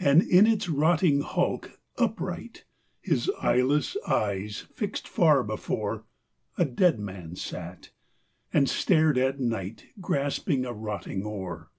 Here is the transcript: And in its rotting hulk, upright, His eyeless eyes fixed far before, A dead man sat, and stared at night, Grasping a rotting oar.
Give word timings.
And 0.00 0.22
in 0.22 0.46
its 0.46 0.66
rotting 0.70 1.20
hulk, 1.20 1.72
upright, 1.98 2.64
His 3.02 3.30
eyeless 3.38 3.98
eyes 4.08 4.60
fixed 4.72 5.06
far 5.06 5.42
before, 5.44 6.04
A 6.56 6.64
dead 6.64 6.98
man 6.98 7.36
sat, 7.36 7.90
and 8.50 8.66
stared 8.66 9.18
at 9.18 9.40
night, 9.40 9.88
Grasping 10.00 10.64
a 10.64 10.72
rotting 10.72 11.22
oar. 11.26 11.70